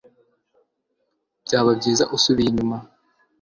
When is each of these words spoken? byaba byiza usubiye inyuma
byaba 1.45 1.71
byiza 1.79 2.03
usubiye 2.15 2.47
inyuma 2.49 2.77